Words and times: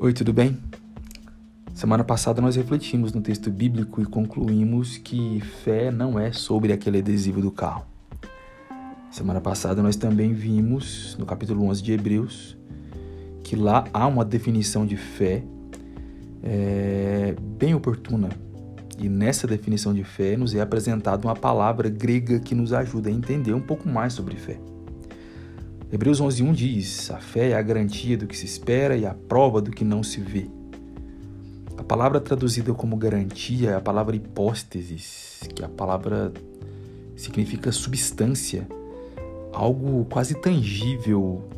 Oi, 0.00 0.12
tudo 0.12 0.32
bem? 0.32 0.56
Semana 1.74 2.04
passada 2.04 2.40
nós 2.40 2.54
refletimos 2.54 3.12
no 3.12 3.20
texto 3.20 3.50
bíblico 3.50 4.00
e 4.00 4.06
concluímos 4.06 4.96
que 4.96 5.40
fé 5.40 5.90
não 5.90 6.16
é 6.16 6.30
sobre 6.30 6.72
aquele 6.72 6.98
adesivo 6.98 7.40
do 7.40 7.50
carro. 7.50 7.84
Semana 9.10 9.40
passada 9.40 9.82
nós 9.82 9.96
também 9.96 10.32
vimos 10.32 11.16
no 11.18 11.26
capítulo 11.26 11.64
11 11.64 11.82
de 11.82 11.92
Hebreus 11.94 12.56
que 13.42 13.56
lá 13.56 13.86
há 13.92 14.06
uma 14.06 14.24
definição 14.24 14.86
de 14.86 14.96
fé 14.96 15.42
é, 16.44 17.34
bem 17.58 17.74
oportuna. 17.74 18.28
E 18.96 19.08
nessa 19.08 19.48
definição 19.48 19.92
de 19.92 20.04
fé 20.04 20.36
nos 20.36 20.54
é 20.54 20.60
apresentada 20.60 21.26
uma 21.26 21.34
palavra 21.34 21.88
grega 21.88 22.38
que 22.38 22.54
nos 22.54 22.72
ajuda 22.72 23.08
a 23.08 23.12
entender 23.12 23.52
um 23.52 23.60
pouco 23.60 23.88
mais 23.88 24.12
sobre 24.12 24.36
fé. 24.36 24.60
Hebreus 25.90 26.20
11:1 26.20 26.52
diz: 26.52 27.10
A 27.10 27.16
fé 27.16 27.50
é 27.50 27.54
a 27.54 27.62
garantia 27.62 28.16
do 28.18 28.26
que 28.26 28.36
se 28.36 28.44
espera 28.44 28.94
e 28.94 29.06
a 29.06 29.14
prova 29.14 29.62
do 29.62 29.70
que 29.70 29.84
não 29.84 30.02
se 30.02 30.20
vê. 30.20 30.46
A 31.78 31.82
palavra 31.82 32.20
traduzida 32.20 32.74
como 32.74 32.94
garantia 32.94 33.70
é 33.70 33.74
a 33.74 33.80
palavra 33.80 34.14
hipósteses, 34.14 35.40
que 35.54 35.64
a 35.64 35.68
palavra 35.68 36.30
significa 37.16 37.72
substância, 37.72 38.68
algo 39.50 40.04
quase 40.10 40.34
tangível, 40.34 41.48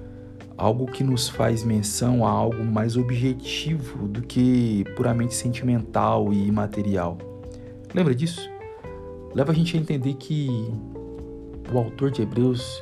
algo 0.56 0.86
que 0.86 1.02
nos 1.02 1.28
faz 1.28 1.64
menção 1.64 2.24
a 2.24 2.30
algo 2.30 2.62
mais 2.64 2.96
objetivo 2.96 4.06
do 4.06 4.22
que 4.22 4.84
puramente 4.94 5.34
sentimental 5.34 6.32
e 6.32 6.46
imaterial. 6.46 7.18
Lembra 7.92 8.14
disso? 8.14 8.48
Leva 9.34 9.50
a 9.50 9.54
gente 9.54 9.76
a 9.76 9.80
entender 9.80 10.14
que 10.14 10.48
o 11.72 11.78
autor 11.78 12.12
de 12.12 12.22
Hebreus 12.22 12.80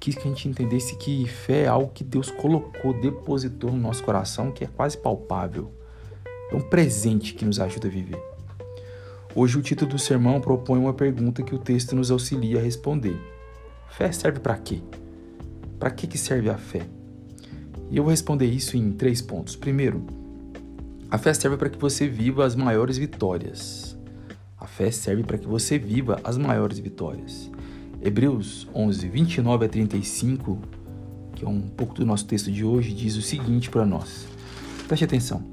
quis 0.00 0.14
que 0.14 0.22
a 0.22 0.30
gente 0.30 0.48
entendesse 0.48 0.96
que 0.96 1.28
fé 1.28 1.64
é 1.64 1.68
algo 1.68 1.92
que 1.92 2.02
Deus 2.02 2.30
colocou, 2.30 2.98
depositou 2.98 3.70
no 3.70 3.76
nosso 3.76 4.02
coração, 4.02 4.50
que 4.50 4.64
é 4.64 4.66
quase 4.66 4.96
palpável. 4.96 5.70
É 6.50 6.56
um 6.56 6.62
presente 6.62 7.34
que 7.34 7.44
nos 7.44 7.60
ajuda 7.60 7.86
a 7.86 7.90
viver. 7.90 8.20
Hoje 9.34 9.58
o 9.58 9.62
título 9.62 9.90
do 9.90 9.98
sermão 9.98 10.40
propõe 10.40 10.78
uma 10.80 10.94
pergunta 10.94 11.42
que 11.42 11.54
o 11.54 11.58
texto 11.58 11.94
nos 11.94 12.10
auxilia 12.10 12.58
a 12.58 12.62
responder. 12.62 13.16
Fé 13.90 14.10
serve 14.10 14.40
para 14.40 14.56
quê? 14.56 14.80
Para 15.78 15.90
que, 15.90 16.06
que 16.06 16.16
serve 16.16 16.48
a 16.48 16.56
fé? 16.56 16.80
E 17.90 17.96
eu 17.96 18.02
vou 18.02 18.10
responder 18.10 18.46
isso 18.46 18.76
em 18.76 18.92
três 18.92 19.20
pontos. 19.20 19.54
Primeiro, 19.54 20.06
a 21.10 21.18
fé 21.18 21.34
serve 21.34 21.56
para 21.56 21.68
que 21.68 21.78
você 21.78 22.08
viva 22.08 22.44
as 22.44 22.56
maiores 22.56 22.96
vitórias. 22.96 23.98
A 24.58 24.66
fé 24.66 24.90
serve 24.90 25.24
para 25.24 25.38
que 25.38 25.46
você 25.46 25.78
viva 25.78 26.20
as 26.24 26.38
maiores 26.38 26.78
vitórias. 26.78 27.50
Hebreus 28.02 28.66
11, 28.74 29.08
29 29.08 29.66
a 29.66 29.68
35, 29.68 30.58
que 31.34 31.44
é 31.44 31.48
um 31.48 31.60
pouco 31.60 31.92
do 31.92 32.06
nosso 32.06 32.24
texto 32.24 32.50
de 32.50 32.64
hoje, 32.64 32.94
diz 32.94 33.14
o 33.14 33.20
seguinte 33.20 33.68
para 33.68 33.84
nós. 33.84 34.26
Preste 34.88 35.04
atenção. 35.04 35.44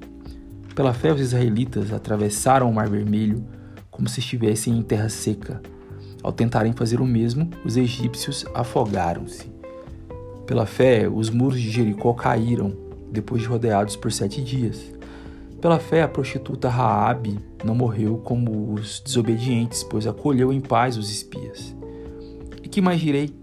Pela 0.73 0.94
fé, 0.94 1.12
os 1.12 1.20
israelitas 1.20 1.92
atravessaram 1.92 2.70
o 2.70 2.73
Mar 2.73 2.88
Vermelho 2.88 3.44
como 3.92 4.08
se 4.08 4.22
estivessem 4.22 4.78
em 4.78 4.81
terra 4.81 5.09
seca. 5.09 5.62
Ao 6.23 6.31
tentarem 6.31 6.72
fazer 6.72 7.02
o 7.02 7.06
mesmo, 7.06 7.50
os 7.66 7.75
egípcios 7.75 8.45
afogaram-se. 8.53 9.52
Pela 10.45 10.66
fé, 10.66 11.09
os 11.09 11.30
muros 11.30 11.59
de 11.59 11.70
Jericó 11.70 12.14
caíram, 12.14 12.73
depois 13.12 13.42
de 13.42 13.48
rodeados 13.50 13.98
por 13.98 14.09
sete 14.09 14.42
dias. 14.42 14.94
Pela 15.59 15.80
fé, 15.80 16.02
a 16.02 16.08
prostituta 16.08 16.70
Raabe 16.70 17.40
não 17.66 17.75
morreu 17.75 18.20
como 18.20 18.72
os 18.72 19.02
desobedientes, 19.02 19.84
pois 19.84 20.08
acolheu 20.08 20.53
em 20.53 20.62
paz 20.62 20.95
os 20.95 21.12
espias. 21.12 21.75
E 22.68 22.70
que 22.70 22.82
mais 22.82 23.00
direi? 23.00 23.34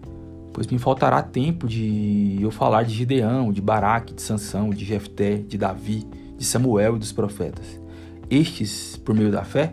Pois 0.53 0.67
me 0.67 0.79
faltará 0.79 1.23
tempo 1.23 1.67
de 1.67 2.37
eu 2.43 2.51
falar 2.51 2.83
de 2.83 2.95
Gideão, 2.95 3.51
de 3.55 3.63
Baraque, 3.63 4.13
de 4.13 4.21
Sansão, 4.21 4.69
de 4.69 4.85
Jefté, 4.85 5.39
de 5.39 5.57
Davi, 5.57 6.07
de 6.37 6.45
Samuel 6.45 6.97
e 6.97 6.99
dos 6.99 7.11
profetas. 7.11 7.81
Estes, 8.29 8.99
por 8.99 9.15
meio 9.15 9.33
da 9.33 9.43
fé, 9.43 9.73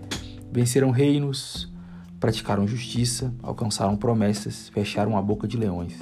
venceram 0.50 0.90
reinos, 0.90 1.70
praticaram 2.18 2.66
justiça, 2.66 3.34
alcançaram 3.44 3.98
promessas, 3.98 4.70
fecharam 4.70 5.18
a 5.18 5.22
boca 5.22 5.46
de 5.46 5.58
leões, 5.58 6.00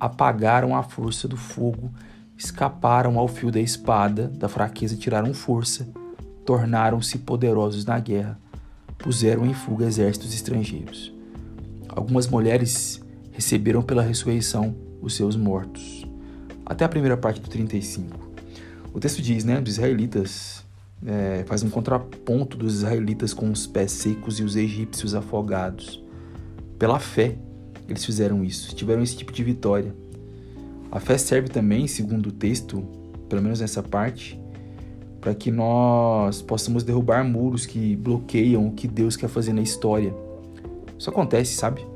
apagaram 0.00 0.74
a 0.74 0.82
força 0.82 1.28
do 1.28 1.36
fogo, 1.36 1.92
escaparam 2.36 3.20
ao 3.20 3.28
fio 3.28 3.52
da 3.52 3.60
espada, 3.60 4.26
da 4.26 4.48
fraqueza 4.48 4.96
tiraram 4.96 5.32
força, 5.32 5.88
tornaram-se 6.44 7.18
poderosos 7.18 7.84
na 7.84 8.00
guerra, 8.00 8.36
puseram 8.98 9.46
em 9.46 9.54
fuga 9.54 9.84
exércitos 9.84 10.34
estrangeiros. 10.34 11.19
Algumas 11.92 12.26
mulheres 12.28 13.00
receberam 13.32 13.82
pela 13.82 14.02
ressurreição 14.02 14.74
os 15.02 15.14
seus 15.14 15.34
mortos. 15.34 16.06
Até 16.64 16.84
a 16.84 16.88
primeira 16.88 17.16
parte 17.16 17.40
do 17.40 17.48
35. 17.48 18.30
O 18.92 19.00
texto 19.00 19.20
diz, 19.20 19.44
né, 19.44 19.60
dos 19.60 19.74
israelitas, 19.74 20.64
é, 21.04 21.44
faz 21.46 21.62
um 21.62 21.70
contraponto 21.70 22.56
dos 22.56 22.76
israelitas 22.76 23.32
com 23.32 23.50
os 23.50 23.66
pés 23.66 23.92
secos 23.92 24.38
e 24.38 24.42
os 24.42 24.56
egípcios 24.56 25.14
afogados. 25.14 26.02
Pela 26.78 26.98
fé, 26.98 27.36
eles 27.88 28.04
fizeram 28.04 28.44
isso, 28.44 28.74
tiveram 28.74 29.02
esse 29.02 29.16
tipo 29.16 29.32
de 29.32 29.42
vitória. 29.42 29.94
A 30.92 31.00
fé 31.00 31.18
serve 31.18 31.48
também, 31.48 31.86
segundo 31.86 32.28
o 32.28 32.32
texto, 32.32 32.82
pelo 33.28 33.42
menos 33.42 33.60
nessa 33.60 33.82
parte, 33.82 34.40
para 35.20 35.34
que 35.34 35.50
nós 35.50 36.40
possamos 36.40 36.82
derrubar 36.82 37.24
muros 37.24 37.66
que 37.66 37.94
bloqueiam 37.96 38.66
o 38.66 38.72
que 38.72 38.88
Deus 38.88 39.16
quer 39.16 39.28
fazer 39.28 39.52
na 39.52 39.60
história. 39.60 40.14
Isso 41.00 41.08
acontece, 41.08 41.54
sabe? 41.54 41.86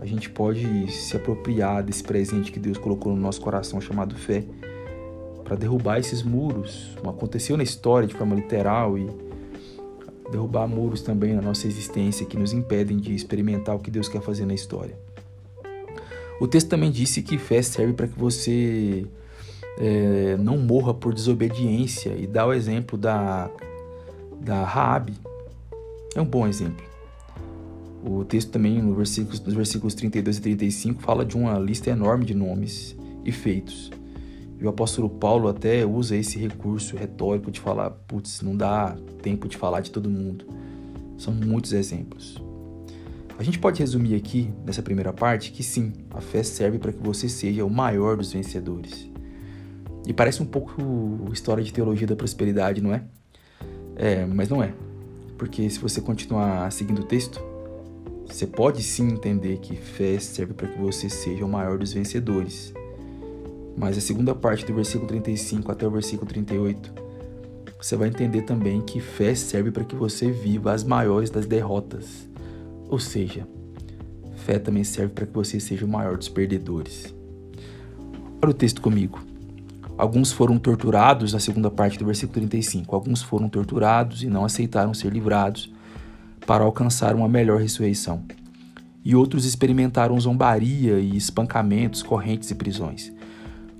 A 0.00 0.04
gente 0.04 0.28
pode 0.28 0.90
se 0.90 1.16
apropriar 1.16 1.80
desse 1.80 2.02
presente 2.02 2.50
que 2.50 2.58
Deus 2.58 2.76
colocou 2.76 3.14
no 3.14 3.20
nosso 3.20 3.40
coração 3.40 3.80
chamado 3.80 4.16
fé 4.16 4.42
para 5.44 5.54
derrubar 5.54 6.00
esses 6.00 6.24
muros, 6.24 6.98
aconteceu 7.06 7.56
na 7.56 7.62
história 7.62 8.08
de 8.08 8.14
forma 8.14 8.34
literal 8.34 8.98
e 8.98 9.08
derrubar 10.32 10.66
muros 10.66 11.02
também 11.02 11.34
na 11.34 11.40
nossa 11.40 11.68
existência 11.68 12.26
que 12.26 12.36
nos 12.36 12.52
impedem 12.52 12.96
de 12.96 13.14
experimentar 13.14 13.76
o 13.76 13.78
que 13.78 13.92
Deus 13.92 14.08
quer 14.08 14.20
fazer 14.20 14.44
na 14.44 14.54
história. 14.54 14.98
O 16.40 16.48
texto 16.48 16.68
também 16.68 16.90
disse 16.90 17.22
que 17.22 17.38
fé 17.38 17.62
serve 17.62 17.92
para 17.92 18.08
que 18.08 18.18
você 18.18 19.06
é, 19.78 20.36
não 20.36 20.58
morra 20.58 20.92
por 20.92 21.14
desobediência 21.14 22.12
e 22.18 22.26
dá 22.26 22.44
o 22.44 22.52
exemplo 22.52 22.98
da, 22.98 23.48
da 24.40 24.64
Raabe. 24.64 25.14
É 26.16 26.20
um 26.20 26.26
bom 26.26 26.44
exemplo. 26.44 26.90
O 28.04 28.24
texto 28.24 28.50
também, 28.50 28.92
versículos, 28.94 29.40
nos 29.40 29.54
versículos 29.54 29.94
32 29.94 30.38
e 30.38 30.40
35, 30.40 31.00
fala 31.02 31.24
de 31.24 31.36
uma 31.36 31.58
lista 31.58 31.90
enorme 31.90 32.24
de 32.24 32.34
nomes 32.34 32.96
e 33.24 33.30
feitos. 33.30 33.90
E 34.58 34.64
o 34.64 34.68
apóstolo 34.68 35.08
Paulo 35.08 35.48
até 35.48 35.86
usa 35.86 36.16
esse 36.16 36.38
recurso 36.38 36.96
retórico 36.96 37.50
de 37.50 37.60
falar, 37.60 37.90
putz, 37.90 38.42
não 38.42 38.56
dá 38.56 38.96
tempo 39.20 39.48
de 39.48 39.56
falar 39.56 39.80
de 39.80 39.90
todo 39.90 40.10
mundo. 40.10 40.46
São 41.16 41.32
muitos 41.32 41.72
exemplos. 41.72 42.42
A 43.38 43.42
gente 43.42 43.58
pode 43.58 43.80
resumir 43.80 44.14
aqui, 44.14 44.52
nessa 44.64 44.82
primeira 44.82 45.12
parte, 45.12 45.52
que 45.52 45.62
sim, 45.62 45.92
a 46.10 46.20
fé 46.20 46.42
serve 46.42 46.78
para 46.78 46.92
que 46.92 47.02
você 47.02 47.28
seja 47.28 47.64
o 47.64 47.70
maior 47.70 48.16
dos 48.16 48.32
vencedores. 48.32 49.08
E 50.06 50.12
parece 50.12 50.42
um 50.42 50.46
pouco 50.46 50.80
história 51.32 51.62
de 51.62 51.72
teologia 51.72 52.06
da 52.06 52.16
prosperidade, 52.16 52.80
não 52.80 52.92
é? 52.92 53.04
É, 53.96 54.26
mas 54.26 54.48
não 54.48 54.62
é. 54.62 54.72
Porque 55.38 55.68
se 55.70 55.78
você 55.78 56.00
continuar 56.00 56.70
seguindo 56.70 57.00
o 57.00 57.04
texto, 57.04 57.51
você 58.32 58.46
pode 58.46 58.82
sim 58.82 59.08
entender 59.08 59.58
que 59.58 59.76
fé 59.76 60.18
serve 60.18 60.54
para 60.54 60.66
que 60.66 60.78
você 60.78 61.08
seja 61.10 61.44
o 61.44 61.48
maior 61.48 61.76
dos 61.76 61.92
vencedores. 61.92 62.72
Mas 63.76 63.98
a 63.98 64.00
segunda 64.00 64.34
parte 64.34 64.64
do 64.64 64.74
versículo 64.74 65.06
35 65.06 65.70
até 65.70 65.86
o 65.86 65.90
versículo 65.90 66.26
38, 66.26 66.92
você 67.78 67.94
vai 67.94 68.08
entender 68.08 68.42
também 68.42 68.80
que 68.80 69.00
fé 69.00 69.34
serve 69.34 69.70
para 69.70 69.84
que 69.84 69.94
você 69.94 70.30
viva 70.30 70.72
as 70.72 70.82
maiores 70.82 71.28
das 71.28 71.44
derrotas. 71.44 72.26
Ou 72.88 72.98
seja, 72.98 73.46
fé 74.36 74.58
também 74.58 74.82
serve 74.82 75.12
para 75.12 75.26
que 75.26 75.34
você 75.34 75.60
seja 75.60 75.84
o 75.84 75.88
maior 75.88 76.16
dos 76.16 76.30
perdedores. 76.30 77.14
Olha 78.42 78.50
o 78.50 78.54
texto 78.54 78.80
comigo. 78.80 79.20
Alguns 79.98 80.32
foram 80.32 80.58
torturados, 80.58 81.34
na 81.34 81.38
segunda 81.38 81.70
parte 81.70 81.98
do 81.98 82.06
versículo 82.06 82.34
35. 82.34 82.94
Alguns 82.94 83.22
foram 83.22 83.48
torturados 83.48 84.22
e 84.22 84.26
não 84.26 84.44
aceitaram 84.44 84.94
ser 84.94 85.12
livrados 85.12 85.70
para 86.46 86.64
alcançar 86.64 87.14
uma 87.14 87.28
melhor 87.28 87.60
ressurreição. 87.60 88.22
E 89.04 89.14
outros 89.16 89.44
experimentaram 89.44 90.18
zombaria 90.20 90.98
e 90.98 91.16
espancamentos, 91.16 92.02
correntes 92.02 92.50
e 92.50 92.54
prisões. 92.54 93.12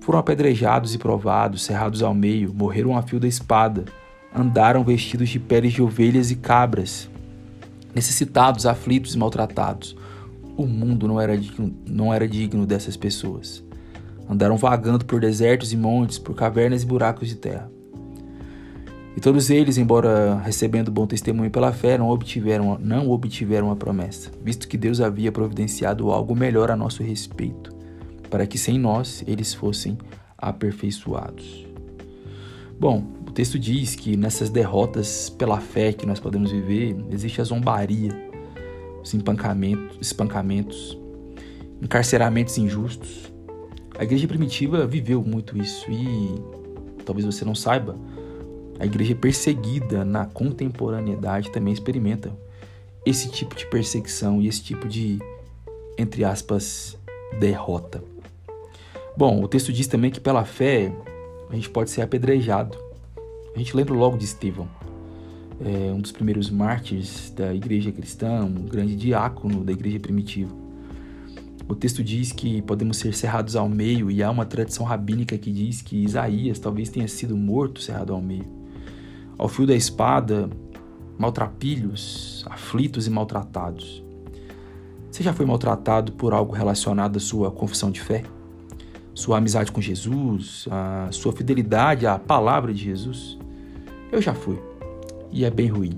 Foram 0.01 0.19
apedrejados 0.19 0.95
e 0.95 0.99
provados, 0.99 1.63
cerrados 1.63 2.03
ao 2.03 2.13
meio, 2.13 2.53
morreram 2.53 2.97
a 2.97 3.03
fio 3.03 3.21
da 3.21 3.29
espada, 3.29 3.85
andaram 4.35 4.83
vestidos 4.83 5.29
de 5.29 5.39
peles 5.39 5.73
de 5.73 5.83
ovelhas 5.83 6.31
e 6.31 6.37
cabras, 6.37 7.09
necessitados, 7.95 8.67
aflitos 8.67 9.15
e 9.15 9.19
maltratados. 9.19 9.97
O 10.57 10.67
mundo 10.67 11.07
não 11.07 11.21
era 11.21 11.39
digno, 11.39 11.73
não 11.87 12.13
era 12.13 12.27
digno 12.27 12.67
dessas 12.67 12.97
pessoas. 12.97 13.63
Andaram 14.29 14.57
vagando 14.57 15.05
por 15.05 15.21
desertos 15.21 15.73
e 15.73 15.77
montes, 15.77 16.19
por 16.19 16.35
cavernas 16.35 16.83
e 16.83 16.87
buracos 16.87 17.29
de 17.29 17.37
terra. 17.37 17.71
E 19.17 19.21
todos 19.21 19.51
eles, 19.51 19.77
embora 19.77 20.37
recebendo 20.39 20.91
bom 20.91 21.07
testemunho 21.07 21.51
pela 21.51 21.73
fé, 21.73 21.99
não 21.99 22.09
obtiveram, 22.09 22.79
não 22.81 23.11
obtiveram 23.11 23.71
a 23.71 23.77
promessa, 23.77 24.31
visto 24.43 24.67
que 24.67 24.79
Deus 24.79 25.01
havia 25.01 25.31
providenciado 25.31 26.11
algo 26.11 26.35
melhor 26.35 26.71
a 26.71 26.77
nosso 26.77 27.03
respeito, 27.03 27.75
para 28.31 28.47
que 28.47 28.57
sem 28.57 28.79
nós 28.79 29.23
eles 29.27 29.53
fossem 29.53 29.99
aperfeiçoados. 30.39 31.67
Bom, 32.81 33.05
o 33.29 33.31
texto 33.31 33.59
diz 33.59 33.95
que 33.95 34.17
nessas 34.17 34.49
derrotas 34.49 35.29
pela 35.29 35.61
fé 35.61 35.93
que 35.93 36.07
nós 36.07 36.19
podemos 36.19 36.51
viver, 36.51 36.97
existe 37.11 37.41
a 37.41 37.45
zombaria, 37.45 38.11
os 39.03 39.13
espancamentos, 39.13 39.99
espancamentos 40.01 41.03
encarceramentos 41.83 42.57
injustos. 42.57 43.33
A 43.99 44.05
igreja 44.05 44.29
primitiva 44.29 44.87
viveu 44.87 45.23
muito 45.23 45.59
isso 45.59 45.91
e 45.91 46.35
talvez 47.05 47.27
você 47.27 47.45
não 47.45 47.55
saiba, 47.55 47.97
a 48.79 48.87
igreja 48.87 49.15
perseguida 49.15 50.05
na 50.05 50.27
contemporaneidade 50.27 51.51
também 51.51 51.73
experimenta 51.73 52.33
esse 53.05 53.31
tipo 53.31 53.55
de 53.55 53.67
perseguição 53.67 54.41
e 54.41 54.49
esse 54.49 54.63
tipo 54.63 54.89
de, 54.89 55.19
entre 55.99 56.25
aspas, 56.25 56.97
derrota. 57.39 58.03
Bom, 59.17 59.43
o 59.43 59.49
texto 59.49 59.73
diz 59.73 59.87
também 59.87 60.11
que 60.11 60.21
pela 60.21 60.45
fé 60.45 60.93
a 61.51 61.55
gente 61.55 61.69
pode 61.69 61.91
ser 61.91 62.03
apedrejado. 62.03 62.79
A 63.55 63.59
gente 63.59 63.77
lembra 63.77 63.93
logo 63.93 64.17
de 64.17 64.25
Estevão, 64.25 64.69
é 65.61 65.93
um 65.93 66.01
dos 66.01 66.11
primeiros 66.11 66.51
mártires 66.51 67.31
da 67.31 67.55
igreja 67.55 67.93
cristã, 67.93 68.45
um 68.45 68.67
grande 68.67 68.97
diácono 68.97 69.63
da 69.63 69.73
igreja 69.73 70.01
primitiva. 70.01 70.53
O 71.69 71.75
texto 71.75 72.03
diz 72.03 72.33
que 72.33 72.63
podemos 72.63 72.97
ser 72.97 73.15
cerrados 73.15 73.55
ao 73.55 73.69
meio, 73.69 74.11
e 74.11 74.23
há 74.23 74.31
uma 74.31 74.45
tradição 74.45 74.85
rabínica 74.85 75.39
que 75.39 75.53
diz 75.53 75.81
que 75.81 76.03
Isaías 76.03 76.59
talvez 76.59 76.89
tenha 76.89 77.07
sido 77.07 77.37
morto 77.37 77.81
cerrado 77.81 78.13
ao 78.13 78.21
meio. 78.21 78.62
Ao 79.39 79.49
fio 79.49 79.67
da 79.67 79.75
espada, 79.75 80.49
maltrapilhos, 81.19 82.45
aflitos 82.49 83.07
e 83.07 83.11
maltratados. 83.11 84.05
Você 85.11 85.23
já 85.23 85.33
foi 85.33 85.45
maltratado 85.45 86.13
por 86.13 86.33
algo 86.33 86.53
relacionado 86.53 87.17
à 87.17 87.21
sua 87.21 87.51
confissão 87.51 87.91
de 87.91 88.01
fé? 88.01 88.23
Sua 89.15 89.39
amizade 89.39 89.71
com 89.71 89.81
Jesus, 89.81 90.67
a 90.71 91.09
sua 91.11 91.33
fidelidade 91.33 92.07
à 92.07 92.19
palavra 92.19 92.73
de 92.73 92.85
Jesus? 92.85 93.39
Eu 94.11 94.23
já 94.23 94.35
fui, 94.35 94.59
e 95.31 95.45
é 95.45 95.51
bem 95.51 95.69
ruim. 95.69 95.97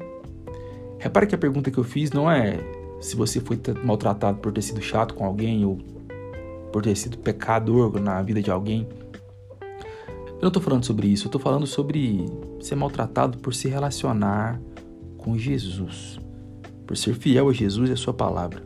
Repare 0.98 1.26
que 1.26 1.34
a 1.34 1.38
pergunta 1.38 1.70
que 1.70 1.78
eu 1.78 1.84
fiz 1.84 2.10
não 2.12 2.30
é 2.30 2.58
se 3.00 3.14
você 3.14 3.38
foi 3.40 3.60
maltratado 3.84 4.38
por 4.38 4.52
ter 4.52 4.62
sido 4.62 4.80
chato 4.80 5.14
com 5.14 5.24
alguém 5.24 5.64
ou 5.64 5.78
por 6.72 6.82
ter 6.82 6.96
sido 6.96 7.18
pecador 7.18 8.00
na 8.00 8.20
vida 8.22 8.42
de 8.42 8.50
alguém. 8.50 8.88
Eu 10.36 10.42
não 10.42 10.48
estou 10.48 10.62
falando 10.62 10.84
sobre 10.84 11.06
isso, 11.06 11.24
eu 11.24 11.28
estou 11.28 11.40
falando 11.40 11.66
sobre 11.66 12.24
ser 12.60 12.74
maltratado 12.74 13.38
por 13.38 13.54
se 13.54 13.68
relacionar 13.68 14.60
com 15.16 15.38
Jesus, 15.38 16.18
por 16.86 16.96
ser 16.96 17.14
fiel 17.14 17.48
a 17.48 17.52
Jesus 17.52 17.88
e 17.88 17.92
a 17.92 17.96
sua 17.96 18.12
palavra. 18.12 18.62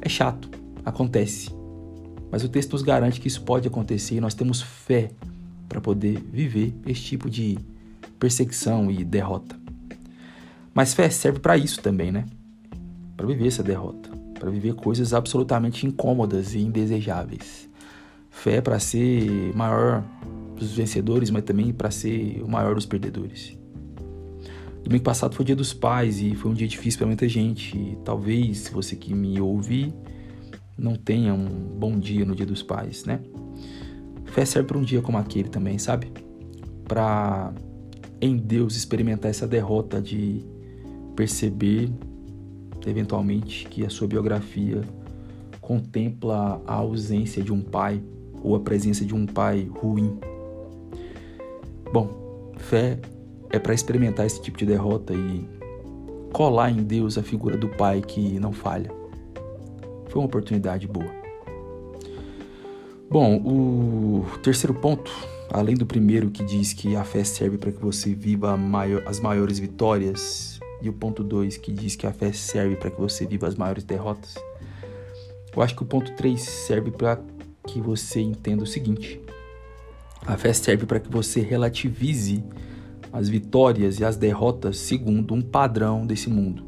É 0.00 0.08
chato, 0.08 0.48
acontece, 0.84 1.50
mas 2.30 2.42
o 2.42 2.48
texto 2.48 2.72
nos 2.72 2.82
garante 2.82 3.20
que 3.20 3.28
isso 3.28 3.42
pode 3.42 3.68
acontecer 3.68 4.16
e 4.16 4.20
nós 4.20 4.34
temos 4.34 4.60
fé 4.60 5.10
para 5.68 5.80
poder 5.80 6.20
viver 6.32 6.74
esse 6.86 7.02
tipo 7.02 7.30
de 7.30 7.58
perseguição 8.18 8.90
e 8.90 9.04
derrota. 9.04 9.56
Mas 10.74 10.94
fé 10.94 11.08
serve 11.10 11.38
para 11.38 11.56
isso 11.56 11.80
também, 11.80 12.10
né? 12.10 12.24
para 13.18 13.26
viver 13.26 13.48
essa 13.48 13.64
derrota, 13.64 14.08
para 14.38 14.48
viver 14.48 14.74
coisas 14.74 15.12
absolutamente 15.12 15.84
incômodas 15.84 16.54
e 16.54 16.60
indesejáveis. 16.60 17.68
Fé 18.30 18.60
para 18.60 18.78
ser 18.78 19.52
maior 19.56 20.04
dos 20.58 20.72
vencedores, 20.72 21.30
mas 21.30 21.44
também 21.44 21.72
para 21.72 21.90
ser 21.90 22.42
o 22.42 22.48
maior 22.48 22.74
dos 22.74 22.86
perdedores. 22.86 23.56
Domingo 24.82 25.04
passado 25.04 25.34
foi 25.34 25.42
o 25.42 25.46
dia 25.46 25.56
dos 25.56 25.74
pais 25.74 26.20
e 26.20 26.34
foi 26.34 26.50
um 26.50 26.54
dia 26.54 26.66
difícil 26.66 26.98
para 26.98 27.06
muita 27.06 27.28
gente. 27.28 27.76
E 27.76 27.98
talvez, 28.04 28.68
você 28.68 28.96
que 28.96 29.14
me 29.14 29.40
ouve, 29.40 29.92
não 30.76 30.94
tenha 30.94 31.34
um 31.34 31.48
bom 31.78 31.98
dia 31.98 32.24
no 32.24 32.34
dia 32.34 32.46
dos 32.46 32.62
pais, 32.62 33.04
né? 33.04 33.20
Fé 34.26 34.44
serve 34.44 34.68
para 34.68 34.78
um 34.78 34.82
dia 34.82 35.02
como 35.02 35.18
aquele 35.18 35.48
também, 35.48 35.78
sabe? 35.78 36.10
Para 36.84 37.52
em 38.20 38.36
Deus 38.36 38.76
experimentar 38.76 39.30
essa 39.30 39.46
derrota 39.46 40.00
de 40.00 40.44
perceber 41.14 41.90
eventualmente, 42.86 43.66
que 43.68 43.84
a 43.84 43.90
sua 43.90 44.06
biografia 44.06 44.82
contempla 45.60 46.62
a 46.66 46.74
ausência 46.74 47.42
de 47.42 47.52
um 47.52 47.60
pai 47.60 48.02
ou 48.42 48.54
a 48.54 48.60
presença 48.60 49.04
de 49.04 49.14
um 49.14 49.26
pai 49.26 49.68
ruim. 49.70 50.18
Bom, 51.92 52.52
fé 52.58 52.98
é 53.50 53.58
para 53.58 53.74
experimentar 53.74 54.26
esse 54.26 54.40
tipo 54.42 54.58
de 54.58 54.66
derrota 54.66 55.14
e 55.14 55.48
colar 56.32 56.70
em 56.70 56.82
Deus 56.82 57.16
a 57.16 57.22
figura 57.22 57.56
do 57.56 57.68
pai 57.68 58.02
que 58.02 58.38
não 58.38 58.52
falha. 58.52 58.90
Foi 60.08 60.20
uma 60.20 60.26
oportunidade 60.26 60.86
boa. 60.86 61.18
Bom, 63.10 63.36
o 63.38 64.26
terceiro 64.42 64.74
ponto, 64.74 65.10
além 65.50 65.74
do 65.74 65.86
primeiro 65.86 66.30
que 66.30 66.44
diz 66.44 66.74
que 66.74 66.94
a 66.94 67.04
fé 67.04 67.24
serve 67.24 67.56
para 67.56 67.72
que 67.72 67.80
você 67.80 68.14
viva 68.14 68.54
maior, 68.54 69.02
as 69.06 69.18
maiores 69.18 69.58
vitórias 69.58 70.60
e 70.82 70.90
o 70.90 70.92
ponto 70.92 71.24
2 71.24 71.56
que 71.56 71.72
diz 71.72 71.96
que 71.96 72.06
a 72.06 72.12
fé 72.12 72.32
serve 72.32 72.76
para 72.76 72.90
que 72.90 73.00
você 73.00 73.26
viva 73.26 73.48
as 73.48 73.54
maiores 73.54 73.82
derrotas. 73.82 74.34
Eu 75.56 75.62
acho 75.62 75.74
que 75.74 75.82
o 75.82 75.86
ponto 75.86 76.14
3 76.16 76.40
serve 76.40 76.90
para 76.90 77.18
que 77.66 77.80
você 77.80 78.20
entenda 78.20 78.62
o 78.62 78.66
seguinte: 78.66 79.20
a 80.28 80.36
fé 80.36 80.52
serve 80.52 80.84
para 80.84 81.00
que 81.00 81.10
você 81.10 81.40
relativize 81.40 82.44
as 83.10 83.30
vitórias 83.30 83.98
e 83.98 84.04
as 84.04 84.14
derrotas 84.14 84.76
segundo 84.76 85.32
um 85.32 85.40
padrão 85.40 86.06
desse 86.06 86.28
mundo. 86.28 86.66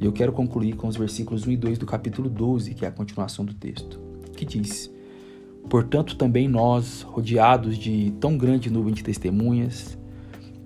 E 0.00 0.04
eu 0.04 0.12
quero 0.12 0.32
concluir 0.32 0.74
com 0.74 0.88
os 0.88 0.96
versículos 0.96 1.46
1 1.46 1.52
e 1.52 1.56
2 1.56 1.78
do 1.78 1.86
capítulo 1.86 2.28
12, 2.28 2.74
que 2.74 2.84
é 2.84 2.88
a 2.88 2.90
continuação 2.90 3.44
do 3.44 3.54
texto, 3.54 4.00
que 4.36 4.44
diz: 4.44 4.90
Portanto, 5.70 6.16
também 6.16 6.48
nós, 6.48 7.02
rodeados 7.02 7.78
de 7.78 8.12
tão 8.18 8.36
grande 8.36 8.68
nuvem 8.68 8.92
de 8.92 9.04
testemunhas, 9.04 9.96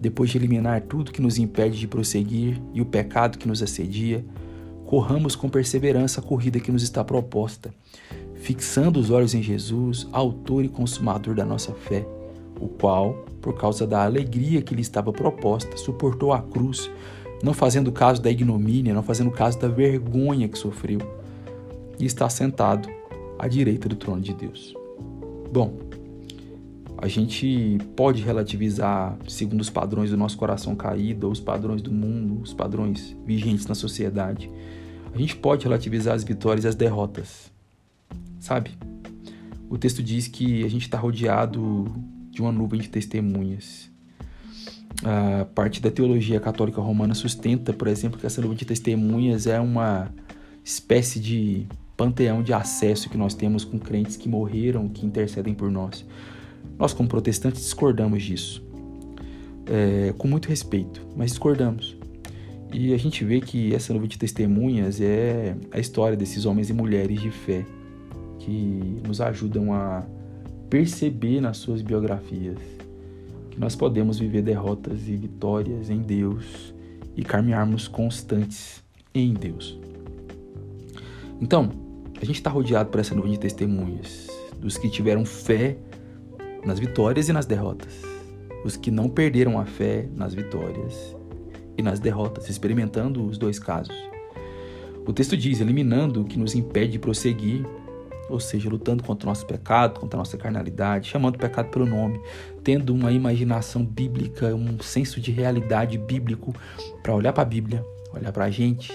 depois 0.00 0.30
de 0.30 0.38
eliminar 0.38 0.80
tudo 0.80 1.12
que 1.12 1.20
nos 1.20 1.36
impede 1.36 1.78
de 1.78 1.86
prosseguir 1.86 2.58
e 2.72 2.80
o 2.80 2.86
pecado 2.86 3.36
que 3.36 3.46
nos 3.46 3.62
assedia, 3.62 4.24
corramos 4.86 5.36
com 5.36 5.48
perseverança 5.48 6.22
a 6.22 6.24
corrida 6.24 6.58
que 6.58 6.72
nos 6.72 6.82
está 6.82 7.04
proposta, 7.04 7.72
fixando 8.42 8.98
os 8.98 9.08
olhos 9.08 9.34
em 9.34 9.42
Jesus, 9.42 10.08
autor 10.10 10.64
e 10.64 10.68
consumador 10.68 11.32
da 11.32 11.44
nossa 11.44 11.72
fé, 11.72 12.04
o 12.60 12.66
qual, 12.66 13.24
por 13.40 13.56
causa 13.56 13.86
da 13.86 14.04
alegria 14.04 14.60
que 14.60 14.74
lhe 14.74 14.82
estava 14.82 15.12
proposta, 15.12 15.76
suportou 15.76 16.32
a 16.32 16.42
cruz, 16.42 16.90
não 17.40 17.54
fazendo 17.54 17.92
caso 17.92 18.20
da 18.20 18.30
ignomínia, 18.30 18.92
não 18.92 19.02
fazendo 19.02 19.30
caso 19.30 19.60
da 19.60 19.68
vergonha 19.68 20.48
que 20.48 20.58
sofreu, 20.58 20.98
e 22.00 22.04
está 22.04 22.28
sentado 22.28 22.88
à 23.38 23.46
direita 23.46 23.88
do 23.88 23.94
trono 23.94 24.20
de 24.20 24.34
Deus. 24.34 24.74
Bom, 25.52 25.78
a 26.98 27.06
gente 27.06 27.78
pode 27.94 28.22
relativizar 28.22 29.16
segundo 29.28 29.60
os 29.60 29.70
padrões 29.70 30.10
do 30.10 30.16
nosso 30.16 30.36
coração 30.36 30.74
caído, 30.74 31.26
ou 31.26 31.32
os 31.32 31.40
padrões 31.40 31.80
do 31.80 31.92
mundo, 31.92 32.42
os 32.42 32.52
padrões 32.52 33.16
vigentes 33.24 33.66
na 33.68 33.74
sociedade. 33.76 34.50
A 35.14 35.18
gente 35.18 35.36
pode 35.36 35.62
relativizar 35.62 36.14
as 36.14 36.24
vitórias 36.24 36.64
e 36.64 36.68
as 36.68 36.74
derrotas, 36.74 37.51
sabe? 38.42 38.72
O 39.70 39.78
texto 39.78 40.02
diz 40.02 40.26
que 40.26 40.64
a 40.64 40.68
gente 40.68 40.82
está 40.82 40.98
rodeado 40.98 41.86
de 42.28 42.42
uma 42.42 42.52
nuvem 42.52 42.80
de 42.80 42.88
testemunhas. 42.88 43.90
A 45.04 45.44
parte 45.44 45.80
da 45.80 45.90
teologia 45.90 46.38
católica 46.40 46.80
romana 46.80 47.14
sustenta, 47.14 47.72
por 47.72 47.86
exemplo, 47.86 48.18
que 48.18 48.26
essa 48.26 48.42
nuvem 48.42 48.56
de 48.56 48.64
testemunhas 48.64 49.46
é 49.46 49.58
uma 49.60 50.12
espécie 50.64 51.20
de 51.20 51.66
panteão 51.96 52.42
de 52.42 52.52
acesso 52.52 53.08
que 53.08 53.16
nós 53.16 53.32
temos 53.32 53.64
com 53.64 53.78
crentes 53.78 54.16
que 54.16 54.28
morreram, 54.28 54.88
que 54.88 55.06
intercedem 55.06 55.54
por 55.54 55.70
nós. 55.70 56.04
Nós, 56.78 56.92
como 56.92 57.08
protestantes, 57.08 57.62
discordamos 57.62 58.22
disso, 58.22 58.62
é, 59.66 60.12
com 60.18 60.26
muito 60.26 60.48
respeito, 60.48 61.06
mas 61.16 61.30
discordamos. 61.30 61.96
E 62.72 62.92
a 62.92 62.98
gente 62.98 63.24
vê 63.24 63.40
que 63.40 63.72
essa 63.74 63.92
nuvem 63.92 64.08
de 64.08 64.18
testemunhas 64.18 65.00
é 65.00 65.56
a 65.70 65.78
história 65.78 66.16
desses 66.16 66.44
homens 66.44 66.70
e 66.70 66.72
mulheres 66.72 67.20
de 67.20 67.30
fé 67.30 67.64
que 68.44 69.00
nos 69.06 69.20
ajudam 69.20 69.72
a 69.72 70.04
perceber 70.68 71.40
nas 71.40 71.58
suas 71.58 71.80
biografias 71.80 72.58
que 73.50 73.60
nós 73.60 73.76
podemos 73.76 74.18
viver 74.18 74.42
derrotas 74.42 75.06
e 75.06 75.14
vitórias 75.16 75.90
em 75.90 75.98
Deus 75.98 76.74
e 77.16 77.22
caminharmos 77.22 77.86
constantes 77.86 78.82
em 79.14 79.32
Deus. 79.32 79.78
Então, 81.40 81.70
a 82.20 82.24
gente 82.24 82.36
está 82.36 82.50
rodeado 82.50 82.88
por 82.90 83.00
essa 83.00 83.14
nuvem 83.14 83.32
de 83.32 83.38
testemunhas 83.38 84.26
dos 84.58 84.78
que 84.78 84.88
tiveram 84.88 85.24
fé 85.24 85.76
nas 86.64 86.78
vitórias 86.78 87.28
e 87.28 87.32
nas 87.32 87.46
derrotas. 87.46 88.02
Os 88.64 88.76
que 88.76 88.90
não 88.90 89.08
perderam 89.08 89.58
a 89.58 89.66
fé 89.66 90.08
nas 90.16 90.32
vitórias 90.32 91.14
e 91.76 91.82
nas 91.82 92.00
derrotas, 92.00 92.48
experimentando 92.48 93.24
os 93.24 93.36
dois 93.36 93.58
casos. 93.58 93.96
O 95.04 95.12
texto 95.12 95.36
diz: 95.36 95.60
eliminando 95.60 96.22
o 96.22 96.24
que 96.24 96.38
nos 96.38 96.54
impede 96.54 96.92
de 96.92 96.98
prosseguir, 96.98 97.66
ou 98.32 98.40
seja, 98.40 98.68
lutando 98.68 99.02
contra 99.02 99.26
o 99.26 99.30
nosso 99.30 99.46
pecado, 99.46 100.00
contra 100.00 100.16
a 100.16 100.20
nossa 100.20 100.36
carnalidade, 100.36 101.08
chamando 101.08 101.36
o 101.36 101.38
pecado 101.38 101.68
pelo 101.70 101.86
nome, 101.86 102.20
tendo 102.64 102.94
uma 102.94 103.12
imaginação 103.12 103.84
bíblica, 103.84 104.54
um 104.54 104.80
senso 104.80 105.20
de 105.20 105.30
realidade 105.30 105.98
bíblico 105.98 106.54
para 107.02 107.14
olhar 107.14 107.32
para 107.32 107.42
a 107.42 107.46
Bíblia, 107.46 107.84
olhar 108.12 108.32
para 108.32 108.46
a 108.46 108.50
gente 108.50 108.92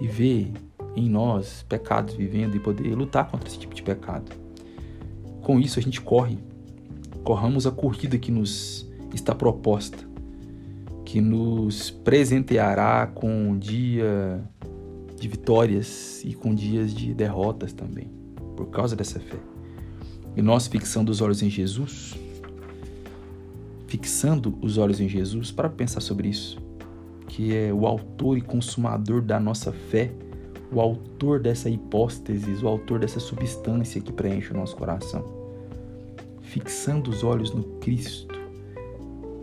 e 0.00 0.06
ver 0.06 0.52
em 0.96 1.08
nós 1.08 1.64
pecados 1.68 2.14
vivendo 2.14 2.56
e 2.56 2.60
poder 2.60 2.94
lutar 2.94 3.30
contra 3.30 3.48
esse 3.48 3.58
tipo 3.58 3.74
de 3.74 3.82
pecado. 3.82 4.30
Com 5.42 5.58
isso, 5.58 5.78
a 5.78 5.82
gente 5.82 6.00
corre 6.00 6.38
corramos 7.28 7.66
a 7.66 7.70
corrida 7.70 8.16
que 8.16 8.32
nos 8.32 8.88
está 9.14 9.34
proposta, 9.34 9.98
que 11.04 11.20
nos 11.20 11.90
presenteará 11.90 13.06
com 13.06 13.30
um 13.30 13.58
dia 13.58 14.42
de 15.14 15.28
vitórias 15.28 16.22
e 16.24 16.32
com 16.32 16.54
dias 16.54 16.94
de 16.94 17.12
derrotas 17.12 17.74
também, 17.74 18.10
por 18.58 18.66
causa 18.70 18.96
dessa 18.96 19.20
fé. 19.20 19.36
E 20.36 20.42
nós 20.42 20.66
fixando 20.66 21.12
os 21.12 21.20
olhos 21.20 21.44
em 21.44 21.48
Jesus, 21.48 22.18
fixando 23.86 24.58
os 24.60 24.76
olhos 24.76 25.00
em 25.00 25.08
Jesus 25.08 25.52
para 25.52 25.68
pensar 25.68 26.00
sobre 26.00 26.28
isso, 26.28 26.58
que 27.28 27.54
é 27.54 27.72
o 27.72 27.86
autor 27.86 28.36
e 28.36 28.40
consumador 28.40 29.22
da 29.22 29.38
nossa 29.38 29.70
fé, 29.70 30.10
o 30.72 30.80
autor 30.80 31.38
dessa 31.38 31.70
hipóstese, 31.70 32.52
o 32.64 32.66
autor 32.66 32.98
dessa 32.98 33.20
substância 33.20 34.00
que 34.00 34.12
preenche 34.12 34.52
o 34.52 34.56
nosso 34.56 34.74
coração. 34.74 35.24
Fixando 36.42 37.10
os 37.10 37.22
olhos 37.22 37.54
no 37.54 37.62
Cristo, 37.78 38.34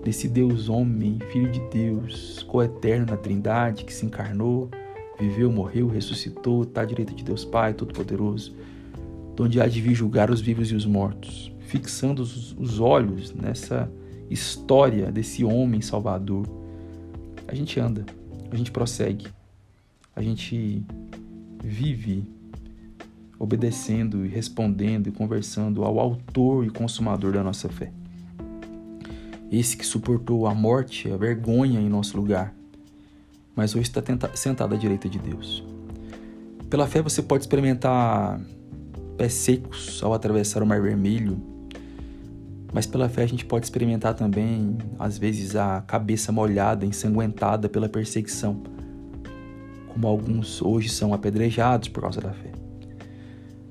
desse 0.04 0.28
Deus 0.28 0.68
homem, 0.68 1.20
Filho 1.32 1.50
de 1.50 1.62
Deus, 1.70 2.44
coeterno 2.44 3.06
na 3.06 3.16
Trindade, 3.16 3.86
que 3.86 3.94
se 3.94 4.06
encarnou, 4.06 4.70
viveu, 5.18 5.50
morreu, 5.50 5.88
ressuscitou, 5.88 6.64
está 6.64 6.82
à 6.82 6.86
direita 6.86 7.14
de 7.14 7.24
Deus 7.24 7.46
Pai 7.46 7.74
Todo-Poderoso, 7.74 8.54
onde 9.40 9.60
há 9.60 9.68
de 9.68 9.82
vir 9.82 9.94
julgar 9.94 10.30
os 10.32 10.42
vivos 10.42 10.72
e 10.72 10.76
os 10.76 10.86
mortos, 10.86 11.52
fixando 11.60 12.22
os 12.22 12.80
olhos 12.80 13.34
nessa 13.34 13.92
história 14.30 15.12
desse 15.12 15.44
homem 15.44 15.82
salvador. 15.82 16.48
A 17.48 17.54
gente 17.54 17.80
anda, 17.80 18.06
a 18.52 18.56
gente 18.56 18.72
prossegue, 18.72 19.28
a 20.16 20.22
gente 20.22 20.84
vive 21.64 22.24
obedecendo 23.38 24.26
e 24.26 24.30
respondendo 24.30 25.08
e 25.08 25.12
conversando 25.12 25.84
ao 25.84 26.00
autor 26.00 26.66
e 26.66 26.70
consumador 26.70 27.34
da 27.34 27.44
nossa 27.44 27.68
fé 27.68 27.92
esse 29.52 29.78
que 29.78 29.86
suportou 29.86 30.48
a 30.48 30.54
morte, 30.54 31.12
a 31.12 31.18
vergonha 31.18 31.80
em 31.80 31.90
nosso 31.90 32.18
lugar, 32.18 32.54
mas 33.56 33.76
hoje 33.76 33.90
está 33.90 34.02
sentado 34.36 34.76
à 34.76 34.78
direita 34.78 35.08
de 35.08 35.20
Deus. 35.20 35.64
Pela 36.70 36.88
fé 36.88 37.02
você 37.02 37.22
pode 37.22 37.44
experimentar 37.44 38.42
pés 39.18 39.34
secos 39.34 40.02
ao 40.04 40.14
atravessar 40.14 40.62
o 40.62 40.66
Mar 40.66 40.82
Vermelho, 40.82 41.42
mas 42.76 42.86
pela 42.86 43.08
fé 43.08 43.24
a 43.24 43.26
gente 43.26 43.46
pode 43.46 43.66
experimentar 43.66 44.14
também, 44.14 44.78
às 45.00 45.18
vezes, 45.18 45.56
a 45.56 45.82
cabeça 45.88 46.30
molhada, 46.32 46.86
ensanguentada 46.86 47.70
pela 47.70 47.88
perseguição, 47.88 48.62
como 49.88 50.06
alguns 50.06 50.62
hoje 50.62 50.90
são 50.90 51.14
apedrejados 51.14 51.88
por 51.88 52.02
causa 52.02 52.20
da 52.20 52.34
fé. 52.34 52.52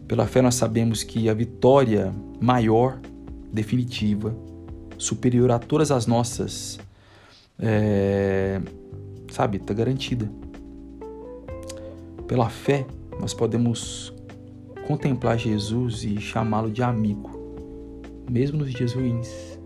Pela 0.08 0.26
fé 0.26 0.40
nós 0.40 0.54
sabemos 0.54 1.02
que 1.02 1.28
a 1.28 1.34
vitória 1.34 2.14
maior, 2.40 2.98
definitiva, 3.52 4.34
superior 4.96 5.50
a 5.50 5.58
todas 5.58 5.90
as 5.90 6.06
nossas, 6.06 6.78
é, 7.58 8.58
sabe, 9.30 9.58
está 9.58 9.74
garantida. 9.74 10.30
Pela 12.26 12.48
fé, 12.48 12.86
nós 13.20 13.34
podemos 13.34 14.13
contemplar 14.86 15.38
Jesus 15.38 16.04
e 16.04 16.20
chamá-lo 16.20 16.70
de 16.70 16.82
amigo, 16.82 17.30
mesmo 18.30 18.58
nos 18.58 18.72
dias 18.72 18.92
ruins 18.92 19.58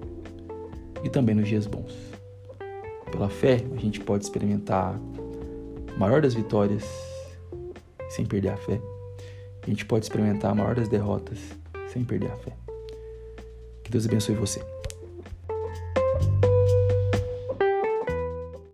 e 1.03 1.09
também 1.09 1.35
nos 1.35 1.49
dias 1.49 1.67
bons. 1.67 1.95
Pela 3.11 3.29
fé, 3.29 3.65
a 3.75 3.77
gente 3.77 4.01
pode 4.01 4.25
experimentar 4.25 4.95
a 5.95 5.99
maior 5.99 6.23
das 6.23 6.35
vitórias 6.35 6.85
sem 8.11 8.25
perder 8.25 8.51
a 8.51 8.57
fé. 8.57 8.81
A 9.63 9.71
gente 9.71 9.85
pode 9.85 10.05
experimentar 10.05 10.53
a 10.53 10.55
maior 10.55 10.75
das 10.75 10.89
derrotas 10.89 11.39
sem 11.89 12.05
perder 12.05 12.31
a 12.31 12.37
fé. 12.37 12.53
Que 13.83 13.91
Deus 13.91 14.07
abençoe 14.07 14.35
você. 14.35 14.78